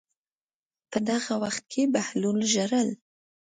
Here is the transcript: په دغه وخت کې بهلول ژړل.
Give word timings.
په 0.91 0.97
دغه 1.09 1.33
وخت 1.43 1.63
کې 1.71 1.83
بهلول 1.93 2.39
ژړل. 2.53 2.89